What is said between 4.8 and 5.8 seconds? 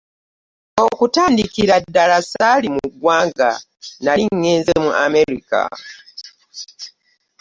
mu Amerika.